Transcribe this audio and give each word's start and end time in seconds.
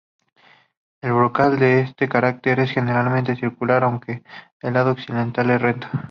El 1.01 1.13
brocal 1.13 1.59
de 1.59 1.81
este 1.81 2.09
cráter 2.09 2.59
es 2.59 2.71
generalmente 2.71 3.35
circular, 3.35 3.83
aunque 3.83 4.23
el 4.63 4.73
lado 4.73 4.93
occidental 4.93 5.51
es 5.51 5.61
recto. 5.61 5.87